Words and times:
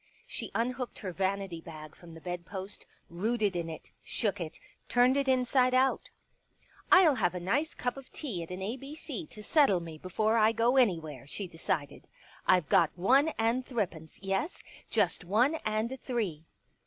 She 0.25 0.49
unhooked 0.55 0.97
her 0.97 1.11
vanity 1.13 1.61
bag 1.61 1.95
from 1.95 2.15
the 2.15 2.21
bedpost, 2.21 2.87
rooted 3.07 3.55
in 3.55 3.69
it, 3.69 3.91
shook 4.03 4.41
it, 4.41 4.57
turned 4.89 5.15
it 5.15 5.27
inside 5.27 5.75
out." 5.75 6.09
ril 6.91 7.13
have 7.13 7.35
a 7.35 7.39
nice 7.39 7.75
cup 7.75 7.97
of 7.97 8.11
tea 8.11 8.41
at 8.41 8.49
an 8.49 8.63
A 8.63 8.77
B 8.77 8.95
C 8.95 9.27
to 9.27 9.43
settle 9.43 9.79
me 9.79 9.99
before 9.99 10.37
I 10.39 10.53
go 10.53 10.75
anywhere," 10.75 11.27
she 11.27 11.45
decided." 11.47 12.07
I've 12.47 12.67
got 12.67 12.89
one 12.97 13.27
and 13.37 13.63
thrippence— 13.63 14.17
yes, 14.23 14.63
just 14.89 15.23
one 15.23 15.53
and 15.63 16.01
three." 16.01 16.45